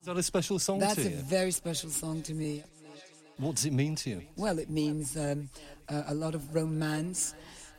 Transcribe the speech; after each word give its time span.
Is 0.00 0.06
that 0.06 0.16
a 0.16 0.22
special 0.22 0.58
song 0.58 0.78
That's 0.78 0.94
to 0.94 1.06
a 1.08 1.10
very 1.10 1.50
special 1.50 1.90
song 1.90 2.22
to 2.22 2.32
me. 2.32 2.62
What 3.36 3.56
does 3.56 3.66
it 3.66 3.72
mean 3.74 3.96
to 3.96 4.08
you? 4.08 4.22
Well, 4.34 4.58
it 4.58 4.70
means 4.70 5.14
um, 5.14 5.50
a, 5.90 6.04
a 6.08 6.14
lot 6.14 6.34
of 6.34 6.54
romance. 6.54 7.34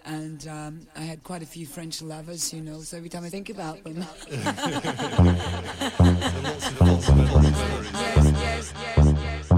And 0.05 0.47
um, 0.47 0.87
I 0.95 1.01
had 1.01 1.23
quite 1.23 1.41
a 1.41 1.47
few 1.47 1.65
French 1.65 1.99
lovers, 2.01 2.53
you 2.53 2.61
know, 2.61 2.81
so 2.81 2.97
every 2.97 3.09
time 3.09 3.23
I 3.23 3.29
think 3.29 3.49
about 3.49 3.83
them. 3.83 4.05
yes, 4.29 4.41
yes, 6.79 8.33
yes, 8.35 8.73
yes. 8.83 9.50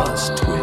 us 0.00 0.30
to 0.30 0.59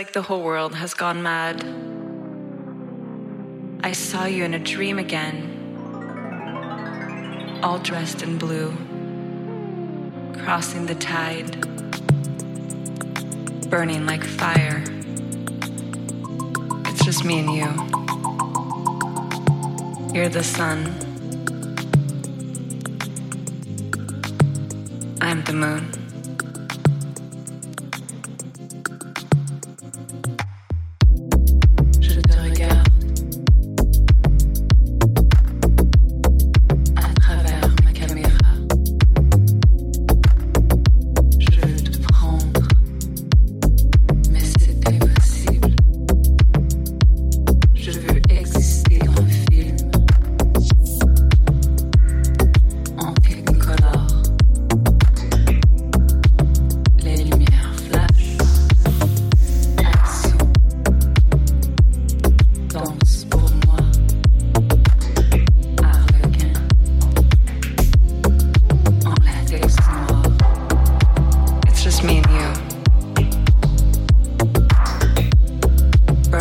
like 0.00 0.12
the 0.14 0.22
whole 0.22 0.42
world 0.42 0.74
has 0.74 0.94
gone 0.94 1.22
mad. 1.22 1.62
I 3.84 3.92
saw 3.92 4.24
you 4.24 4.44
in 4.44 4.54
a 4.54 4.58
dream 4.58 4.98
again, 4.98 5.36
all 7.62 7.78
dressed 7.78 8.22
in 8.22 8.38
blue, 8.38 8.70
crossing 10.42 10.86
the 10.86 10.94
tide, 10.94 11.50
burning 13.68 14.06
like 14.06 14.24
fire. 14.24 14.82
It's 16.86 17.04
just 17.04 17.26
me 17.26 17.40
and 17.40 17.50
you. 17.52 17.70
You're 20.14 20.30
the 20.30 20.42
sun. 20.42 21.09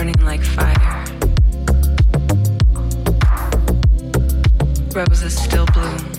burning 0.09 0.25
like 0.25 0.43
fire. 0.43 1.05
Roses 4.93 5.41
still 5.41 5.65
bloom. 5.67 6.18